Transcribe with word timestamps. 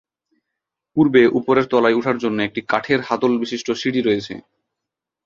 পূর্বে 0.97 1.21
উপরের 1.39 1.65
তলায় 1.71 1.97
উঠার 1.99 2.17
জন্য 2.23 2.37
একটি 2.43 2.61
কাঠের 2.71 2.99
হাতল 3.07 3.31
বিশিষ্ট 3.41 3.67
সিঁড়ি 3.81 4.01
রয়েছে। 4.01 4.33